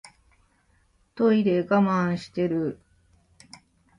[1.13, 2.79] トイレ我慢してる